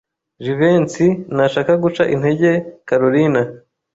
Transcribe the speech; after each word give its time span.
Jivency 0.43 1.07
ntashaka 1.33 1.71
guca 1.83 2.03
intege 2.15 2.49
Kalorina. 2.87 3.41